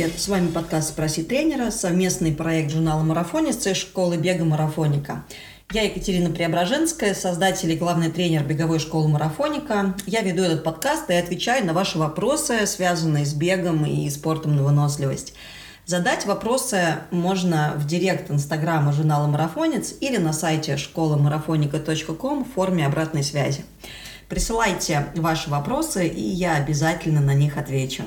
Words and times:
привет! 0.00 0.18
С 0.18 0.28
вами 0.28 0.48
подкаст 0.48 0.88
«Спроси 0.88 1.22
тренера», 1.22 1.70
совместный 1.70 2.32
проект 2.32 2.70
журнала 2.70 3.02
«Марафонец» 3.02 3.66
и 3.66 3.74
школы 3.74 4.16
бега 4.16 4.46
«Марафоника». 4.46 5.26
Я 5.72 5.82
Екатерина 5.82 6.30
Преображенская, 6.30 7.12
создатель 7.12 7.70
и 7.70 7.76
главный 7.76 8.10
тренер 8.10 8.44
беговой 8.44 8.78
школы 8.78 9.08
«Марафоника». 9.08 9.94
Я 10.06 10.22
веду 10.22 10.42
этот 10.42 10.64
подкаст 10.64 11.10
и 11.10 11.14
отвечаю 11.14 11.66
на 11.66 11.74
ваши 11.74 11.98
вопросы, 11.98 12.64
связанные 12.64 13.26
с 13.26 13.34
бегом 13.34 13.84
и 13.84 14.08
спортом 14.08 14.56
на 14.56 14.62
выносливость. 14.62 15.34
Задать 15.84 16.24
вопросы 16.24 16.94
можно 17.10 17.74
в 17.76 17.86
директ 17.86 18.30
инстаграма 18.30 18.94
журнала 18.94 19.26
«Марафонец» 19.26 19.92
или 20.00 20.16
на 20.16 20.32
сайте 20.32 20.78
школы-марафоника.ком 20.78 22.46
в 22.46 22.54
форме 22.54 22.86
обратной 22.86 23.22
связи. 23.22 23.66
Присылайте 24.30 25.08
ваши 25.16 25.50
вопросы, 25.50 26.08
и 26.08 26.22
я 26.22 26.54
обязательно 26.54 27.20
на 27.20 27.34
них 27.34 27.58
отвечу. 27.58 28.04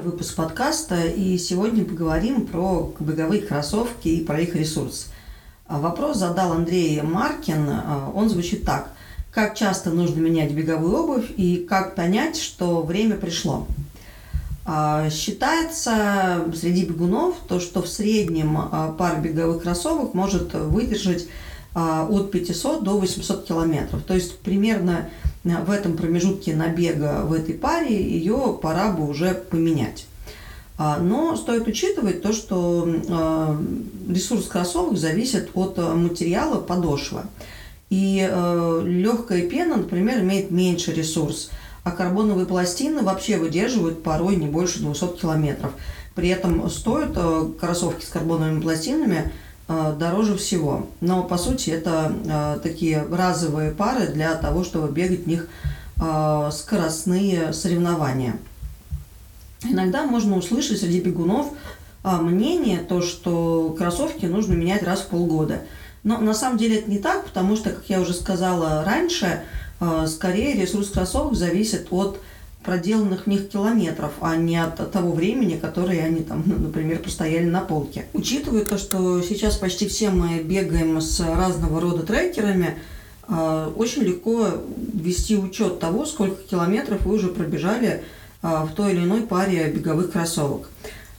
Седьмой 0.00 0.12
выпуск 0.12 0.34
подкаста, 0.34 1.04
и 1.04 1.36
сегодня 1.36 1.84
поговорим 1.84 2.46
про 2.46 2.90
беговые 3.00 3.42
кроссовки 3.42 4.08
и 4.08 4.24
про 4.24 4.40
их 4.40 4.54
ресурс– 4.54 5.08
а 5.66 5.78
вопрос 5.78 6.16
задал 6.16 6.52
Андрей 6.52 7.02
Маркин. 7.02 7.68
А, 7.68 8.10
он 8.14 8.30
звучит 8.30 8.64
так. 8.64 8.92
Как 9.30 9.54
часто 9.54 9.90
нужно 9.90 10.20
менять 10.20 10.52
беговую 10.52 10.96
обувь 10.96 11.30
и 11.36 11.66
как 11.68 11.96
понять, 11.96 12.38
что 12.38 12.80
время 12.80 13.16
пришло? 13.16 13.66
А, 14.64 15.10
считается 15.10 16.46
среди 16.56 16.86
бегунов 16.86 17.34
то, 17.46 17.60
что 17.60 17.82
в 17.82 17.88
среднем 17.88 18.58
пара 18.96 19.20
беговых 19.20 19.62
кроссовок 19.62 20.14
может 20.14 20.54
выдержать 20.54 21.26
от 21.74 22.30
500 22.30 22.82
до 22.82 22.98
800 22.98 23.44
километров. 23.44 24.02
То 24.04 24.14
есть 24.14 24.38
примерно 24.38 25.10
в 25.44 25.70
этом 25.70 25.96
промежутке 25.96 26.54
набега 26.54 27.22
в 27.24 27.32
этой 27.32 27.54
паре 27.54 28.02
ее 28.02 28.58
пора 28.60 28.92
бы 28.92 29.08
уже 29.08 29.34
поменять. 29.34 30.06
А, 30.82 30.98
но 30.98 31.36
стоит 31.36 31.66
учитывать 31.66 32.22
то, 32.22 32.32
что 32.32 32.88
а, 33.10 33.62
ресурс 34.08 34.46
кроссовок 34.46 34.96
зависит 34.96 35.50
от 35.52 35.78
а, 35.78 35.94
материала 35.94 36.58
подошвы. 36.58 37.20
И 37.90 38.18
легкая 38.84 39.48
пена, 39.48 39.74
например, 39.76 40.20
имеет 40.20 40.52
меньше 40.52 40.92
ресурс, 40.92 41.50
а 41.82 41.90
карбоновые 41.90 42.46
пластины 42.46 43.02
вообще 43.02 43.36
выдерживают 43.36 44.04
порой 44.04 44.36
не 44.36 44.46
больше 44.46 44.78
200 44.78 45.16
километров. 45.20 45.72
При 46.14 46.28
этом 46.28 46.70
стоят 46.70 47.18
кроссовки 47.58 48.04
с 48.04 48.08
карбоновыми 48.10 48.60
пластинами 48.60 49.32
дороже 49.98 50.36
всего. 50.36 50.88
Но 51.00 51.22
по 51.22 51.38
сути 51.38 51.70
это 51.70 52.58
такие 52.62 53.06
разовые 53.10 53.70
пары 53.70 54.08
для 54.08 54.34
того, 54.34 54.64
чтобы 54.64 54.92
бегать 54.92 55.24
в 55.24 55.26
них 55.28 55.48
скоростные 56.52 57.52
соревнования. 57.52 58.36
Иногда 59.62 60.06
можно 60.06 60.36
услышать 60.36 60.80
среди 60.80 61.00
бегунов 61.00 61.52
мнение, 62.02 62.78
то, 62.78 63.00
что 63.00 63.74
кроссовки 63.78 64.26
нужно 64.26 64.54
менять 64.54 64.82
раз 64.82 65.00
в 65.00 65.06
полгода. 65.08 65.62
Но 66.02 66.18
на 66.18 66.34
самом 66.34 66.56
деле 66.58 66.78
это 66.78 66.90
не 66.90 66.98
так, 66.98 67.26
потому 67.26 67.56
что, 67.56 67.70
как 67.70 67.84
я 67.88 68.00
уже 68.00 68.14
сказала 68.14 68.82
раньше, 68.84 69.42
скорее 70.06 70.54
ресурс 70.60 70.88
кроссовок 70.88 71.34
зависит 71.34 71.88
от 71.90 72.20
проделанных 72.70 73.24
в 73.24 73.26
них 73.26 73.48
километров, 73.48 74.12
а 74.20 74.36
не 74.36 74.56
от 74.56 74.92
того 74.92 75.10
времени, 75.10 75.56
которое 75.56 76.04
они 76.04 76.20
там, 76.20 76.44
ну, 76.46 76.54
например, 76.56 77.00
простояли 77.00 77.46
на 77.46 77.62
полке. 77.62 78.04
Учитывая 78.12 78.64
то, 78.64 78.78
что 78.78 79.20
сейчас 79.22 79.56
почти 79.56 79.88
все 79.88 80.10
мы 80.10 80.38
бегаем 80.38 81.00
с 81.00 81.18
разного 81.18 81.80
рода 81.80 82.04
трекерами, 82.04 82.78
а, 83.26 83.72
очень 83.74 84.02
легко 84.02 84.46
вести 84.94 85.36
учет 85.36 85.80
того, 85.80 86.06
сколько 86.06 86.40
километров 86.44 87.04
вы 87.04 87.16
уже 87.16 87.26
пробежали 87.26 88.04
а, 88.40 88.64
в 88.66 88.72
той 88.76 88.92
или 88.92 89.00
иной 89.00 89.22
паре 89.22 89.68
беговых 89.72 90.12
кроссовок. 90.12 90.68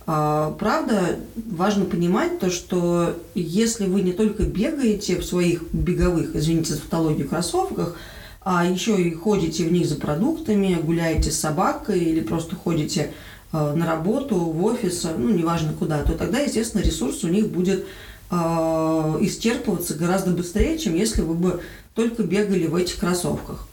А, 0.07 0.55
правда, 0.57 1.17
важно 1.35 1.83
понимать 1.83 2.39
то, 2.39 2.49
что 2.49 3.13
если 3.35 3.87
вы 3.87 4.03
не 4.03 4.13
только 4.13 4.43
бегаете 4.43 5.19
в 5.19 5.25
своих 5.25 5.63
беговых, 5.73 6.33
извините 6.33 6.75
за 6.75 6.79
тавтологию, 6.79 7.27
кроссовках, 7.27 7.97
а 8.43 8.65
еще 8.65 9.01
и 9.01 9.13
ходите 9.13 9.65
в 9.65 9.71
них 9.71 9.87
за 9.87 9.95
продуктами, 9.95 10.79
гуляете 10.81 11.31
с 11.31 11.39
собакой 11.39 11.99
или 11.99 12.21
просто 12.21 12.55
ходите 12.55 13.11
а, 13.51 13.73
на 13.73 13.85
работу, 13.85 14.35
в 14.35 14.63
офис, 14.63 15.05
ну, 15.17 15.29
неважно 15.29 15.73
куда, 15.73 16.03
то 16.03 16.13
тогда, 16.13 16.39
естественно, 16.39 16.81
ресурс 16.81 17.23
у 17.23 17.27
них 17.27 17.49
будет 17.49 17.85
исчерпываться 18.31 19.95
гораздо 19.95 20.31
быстрее, 20.31 20.77
чем 20.77 20.95
если 20.95 21.21
вы 21.21 21.33
бы 21.33 21.59
только 21.95 22.23
бегали 22.23 22.65
в 22.67 22.75
этих 22.75 22.97
кроссовках. 22.97 23.67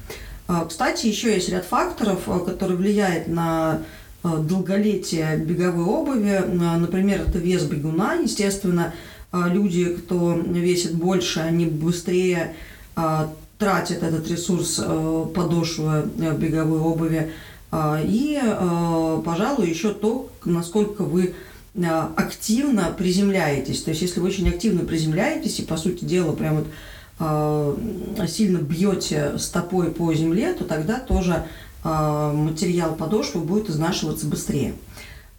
А, 0.49 0.65
кстати, 0.65 1.07
еще 1.07 1.35
есть 1.35 1.51
ряд 1.51 1.67
факторов, 1.67 2.23
а, 2.27 2.41
которые 2.41 2.79
влияют 2.79 3.29
на 3.29 3.83
а, 4.23 4.39
долголетие 4.39 5.37
беговой 5.37 5.85
обуви. 5.85 6.43
Например, 6.49 7.21
это 7.21 7.39
вес 7.39 7.65
бегуна. 7.65 8.15
Естественно, 8.15 8.95
люди, 9.31 9.85
кто 9.85 10.33
весит 10.33 10.95
больше, 10.95 11.41
они 11.41 11.67
быстрее 11.67 12.57
тратят 13.59 14.03
этот 14.03 14.29
ресурс 14.29 14.81
подошвы 15.35 16.05
беговой 16.39 16.79
обуви. 16.79 17.33
И, 17.75 18.41
пожалуй, 19.25 19.69
еще 19.69 19.93
то, 19.93 20.31
насколько 20.45 21.03
вы 21.03 21.35
активно 22.17 22.95
приземляетесь. 22.97 23.83
То 23.83 23.91
есть, 23.91 24.03
если 24.03 24.21
вы 24.21 24.29
очень 24.29 24.49
активно 24.49 24.85
приземляетесь 24.85 25.59
и, 25.59 25.65
по 25.65 25.77
сути 25.77 26.05
дела, 26.05 26.33
прям 26.33 26.57
вот 26.57 26.67
Э, 27.21 27.77
сильно 28.29 28.59
бьете 28.59 29.39
стопой 29.39 29.91
по 29.91 30.13
земле, 30.15 30.53
то 30.53 30.65
тогда 30.65 31.01
тоже 31.01 31.47
э, 31.83 32.33
материал 32.33 32.95
подошвы 32.95 33.41
будет 33.41 33.69
изнашиваться 33.71 34.27
быстрее. 34.27 34.75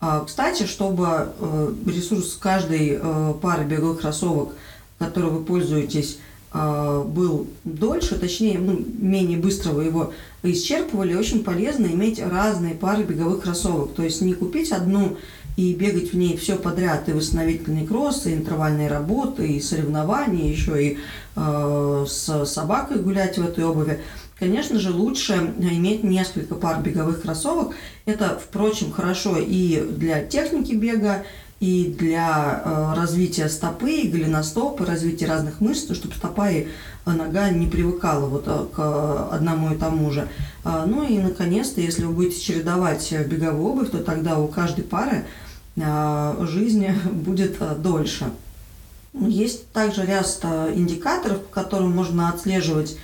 А, 0.02 0.24
кстати, 0.26 0.64
чтобы 0.64 1.34
э, 1.40 1.74
ресурс 1.86 2.38
каждой 2.40 3.00
пары 3.42 3.64
беговых 3.64 4.02
кроссовок, 4.02 4.50
которой 4.98 5.32
вы 5.32 5.44
пользуетесь, 5.44 6.20
был 6.52 7.48
дольше, 7.64 8.18
точнее, 8.18 8.58
ну, 8.58 8.84
менее 8.98 9.38
быстро 9.38 9.72
вы 9.72 9.84
его 9.86 10.14
исчерпывали, 10.42 11.14
очень 11.14 11.44
полезно 11.44 11.86
иметь 11.86 12.20
разные 12.20 12.74
пары 12.74 13.04
беговых 13.04 13.44
кроссовок. 13.44 13.94
То 13.94 14.04
есть 14.04 14.22
не 14.22 14.34
купить 14.34 14.72
одну 14.72 15.18
и 15.58 15.74
бегать 15.74 16.14
в 16.14 16.18
ней 16.18 16.38
все 16.38 16.56
подряд, 16.56 17.10
и 17.10 17.12
восстановительные 17.14 17.86
кроссы, 17.86 18.32
и 18.32 18.36
интервальные 18.36 18.88
работы, 18.88 19.46
и 19.46 19.60
соревнования, 19.60 20.50
еще 20.50 20.84
и 20.84 20.98
э, 21.36 22.06
с 22.08 22.46
собакой 22.46 23.00
гулять 23.02 23.38
в 23.38 23.46
этой 23.46 23.66
обуви. 23.66 24.00
Конечно 24.40 24.80
же, 24.80 24.94
лучше 24.94 25.54
иметь 25.60 26.04
несколько 26.04 26.56
пар 26.56 26.82
беговых 26.82 27.22
кроссовок. 27.22 27.76
Это, 28.06 28.40
впрочем, 28.42 28.92
хорошо 28.92 29.38
и 29.38 29.86
для 29.92 30.24
техники 30.24 30.74
бега, 30.74 31.26
и 31.60 31.96
для 31.98 32.62
э, 32.64 32.94
развития 32.96 33.50
стопы, 33.50 33.92
и 33.92 34.08
голеностопа, 34.08 34.86
развития 34.86 35.26
разных 35.26 35.60
мышц, 35.62 35.94
чтобы 35.94 36.16
стопа 36.16 36.50
и 36.50 36.68
нога 37.06 37.50
не 37.50 37.68
привыкала 37.68 38.28
вот 38.28 38.44
э, 38.48 38.66
к 38.74 39.30
одному 39.34 39.74
и 39.74 39.78
тому 39.78 40.12
же. 40.12 40.28
А, 40.64 40.86
ну 40.86 41.04
и, 41.04 41.18
наконец-то, 41.18 41.82
если 41.82 42.06
вы 42.06 42.14
будете 42.14 42.40
чередовать 42.40 43.12
беговую 43.28 43.74
обувь, 43.74 43.92
то 43.92 44.00
тогда 44.00 44.40
у 44.40 44.48
каждой 44.48 44.84
пары 44.84 45.26
Э, 45.82 46.36
жизни 46.46 46.94
будет 47.12 47.58
э, 47.60 47.76
дольше. 47.76 48.32
Есть 49.14 49.72
также 49.72 50.06
ряд 50.06 50.40
э, 50.44 50.74
индикаторов, 50.76 51.44
по 51.46 51.54
которым 51.62 51.92
можно 51.96 52.30
отслеживать, 52.30 52.98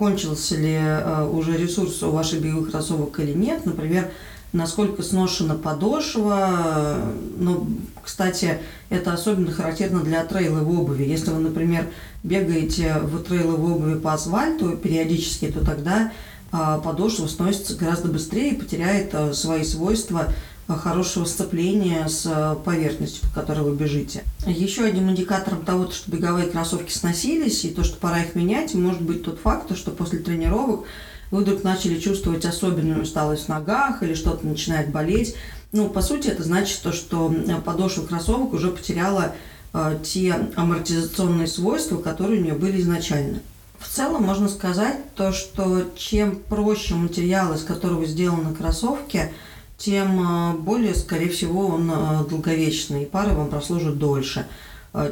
кончился 0.00 0.56
ли 0.56 0.80
уже 1.30 1.56
ресурс 1.56 2.02
у 2.02 2.10
ваших 2.10 2.40
беговых 2.40 2.72
кроссовок 2.72 3.20
или 3.20 3.32
нет. 3.32 3.64
Например, 3.64 4.10
насколько 4.54 5.02
сношена 5.02 5.54
подошва. 5.56 6.96
Ну, 7.36 7.66
кстати, 8.02 8.58
это 8.88 9.12
особенно 9.12 9.52
характерно 9.52 10.00
для 10.00 10.24
трейловой 10.24 10.76
обуви. 10.76 11.04
Если 11.04 11.30
вы, 11.30 11.40
например, 11.40 11.88
бегаете 12.22 12.96
в 13.02 13.22
трейловой 13.22 13.72
обуви 13.72 13.98
по 13.98 14.14
асфальту 14.14 14.76
периодически, 14.76 15.48
то 15.48 15.64
тогда 15.64 16.12
подошва 16.50 17.26
сносится 17.26 17.74
гораздо 17.74 18.08
быстрее 18.08 18.52
и 18.52 18.56
потеряет 18.56 19.14
свои 19.36 19.64
свойства 19.64 20.32
хорошего 20.66 21.26
сцепления 21.26 22.06
с 22.08 22.56
поверхностью, 22.64 23.28
по 23.28 23.40
которой 23.40 23.64
вы 23.64 23.76
бежите. 23.76 24.22
Еще 24.46 24.84
одним 24.84 25.10
индикатором 25.10 25.62
того, 25.62 25.90
что 25.90 26.10
беговые 26.10 26.46
кроссовки 26.46 26.90
сносились 26.90 27.64
и 27.64 27.70
то, 27.70 27.84
что 27.84 27.98
пора 27.98 28.20
их 28.22 28.34
менять, 28.34 28.72
может 28.74 29.02
быть 29.02 29.24
тот 29.24 29.40
факт, 29.40 29.76
что 29.76 29.90
после 29.90 30.20
тренировок 30.20 30.84
вы 31.34 31.42
вдруг 31.42 31.64
начали 31.64 31.98
чувствовать 31.98 32.44
особенную 32.44 33.02
усталость 33.02 33.46
в 33.46 33.48
ногах 33.48 34.02
или 34.02 34.14
что-то 34.14 34.46
начинает 34.46 34.90
болеть. 34.90 35.34
Ну, 35.72 35.88
по 35.88 36.00
сути, 36.00 36.28
это 36.28 36.44
значит 36.44 36.80
то, 36.82 36.92
что 36.92 37.34
подошва 37.64 38.06
кроссовок 38.06 38.52
уже 38.52 38.70
потеряла 38.70 39.34
э, 39.72 39.98
те 40.04 40.48
амортизационные 40.54 41.48
свойства, 41.48 41.96
которые 41.96 42.40
у 42.40 42.44
нее 42.44 42.54
были 42.54 42.80
изначально. 42.80 43.40
В 43.80 43.88
целом 43.88 44.22
можно 44.22 44.48
сказать 44.48 44.96
то, 45.16 45.32
что 45.32 45.82
чем 45.96 46.36
проще 46.36 46.94
материал, 46.94 47.52
из 47.54 47.64
которого 47.64 48.06
сделаны 48.06 48.54
кроссовки– 48.54 49.32
тем 49.76 50.20
а, 50.20 50.52
более, 50.54 50.94
скорее 50.94 51.28
всего, 51.28 51.66
он 51.66 51.90
а, 51.92 52.24
долговечный, 52.24 53.02
и 53.02 53.06
пары 53.06 53.34
вам 53.34 53.48
прослужат 53.48 53.98
дольше. 53.98 54.46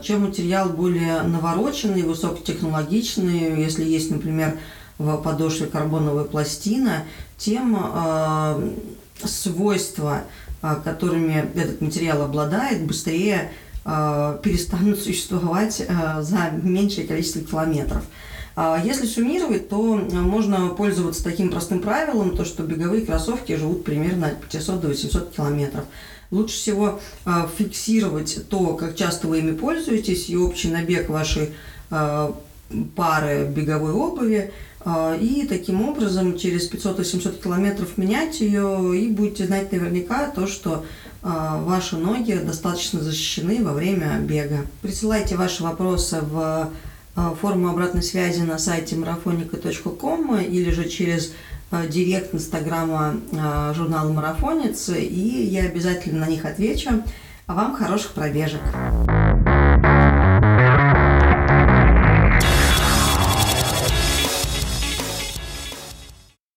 Чем 0.04 0.26
материал 0.26 0.69
более 0.69 1.22
навороченный, 1.22 2.02
высокотехнологичный, 2.02 3.60
если 3.60 3.82
есть, 3.82 4.12
например, 4.12 4.56
в 4.98 5.16
подошве 5.18 5.66
карбоновая 5.66 6.24
пластина, 6.24 7.04
тем 7.38 7.76
свойства, 9.24 10.22
которыми 10.84 11.50
этот 11.54 11.80
материал 11.80 12.22
обладает, 12.22 12.86
быстрее 12.86 13.50
перестанут 13.84 14.98
существовать 15.02 15.86
за 16.20 16.50
меньшее 16.62 17.06
количество 17.06 17.40
километров. 17.40 18.02
Если 18.84 19.06
суммировать, 19.06 19.70
то 19.70 19.94
можно 19.96 20.68
пользоваться 20.68 21.24
таким 21.24 21.50
простым 21.50 21.80
правилом, 21.80 22.36
то 22.36 22.44
что 22.44 22.62
беговые 22.62 23.04
кроссовки 23.06 23.56
живут 23.56 23.82
примерно 23.82 24.28
от 24.28 24.40
500 24.42 24.80
до 24.80 24.88
800 24.88 25.34
километров. 25.34 25.84
Лучше 26.30 26.54
всего 26.54 27.00
фиксировать 27.58 28.48
то, 28.48 28.74
как 28.74 28.94
часто 28.94 29.26
вы 29.26 29.38
ими 29.38 29.56
пользуетесь, 29.56 30.28
и 30.28 30.36
общий 30.36 30.68
набег 30.70 31.08
вашей 31.08 31.54
пары 32.96 33.46
беговой 33.46 33.92
обуви, 33.92 34.52
и 35.20 35.46
таким 35.48 35.88
образом 35.88 36.36
через 36.36 36.70
500-700 36.70 37.42
километров 37.42 37.98
менять 37.98 38.40
ее, 38.40 38.98
и 38.98 39.08
будете 39.08 39.46
знать 39.46 39.70
наверняка 39.70 40.28
то, 40.30 40.46
что 40.46 40.84
ваши 41.22 41.96
ноги 41.96 42.32
достаточно 42.32 43.00
защищены 43.00 43.62
во 43.62 43.72
время 43.72 44.18
бега. 44.18 44.66
Присылайте 44.80 45.36
ваши 45.36 45.62
вопросы 45.62 46.20
в 46.20 46.70
форму 47.40 47.68
обратной 47.68 48.02
связи 48.02 48.40
на 48.40 48.58
сайте 48.58 48.96
марафоника.ком 48.96 50.40
или 50.40 50.70
же 50.70 50.88
через 50.88 51.32
директ 51.88 52.34
инстаграма 52.34 53.16
журнала 53.74 54.12
«Марафонец», 54.12 54.88
и 54.88 55.48
я 55.50 55.64
обязательно 55.64 56.26
на 56.26 56.28
них 56.28 56.44
отвечу. 56.44 56.90
А 57.46 57.54
вам 57.54 57.76
хороших 57.76 58.12
пробежек! 58.12 58.60